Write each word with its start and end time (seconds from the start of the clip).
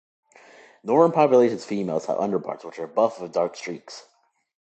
Northern 0.83 1.11
population's 1.11 1.63
females 1.63 2.07
have 2.07 2.17
underparts 2.17 2.65
which 2.65 2.79
are 2.79 2.87
buff 2.87 3.21
with 3.21 3.33
dark 3.33 3.55
streaks. 3.55 4.03